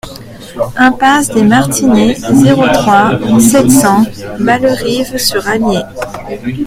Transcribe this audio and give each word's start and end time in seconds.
Impasse 0.77 1.29
des 1.29 1.43
Martinets, 1.43 2.15
zéro 2.31 2.63
trois, 2.69 3.11
sept 3.39 3.69
cents 3.69 4.03
Bellerive-sur-Allier 4.39 5.81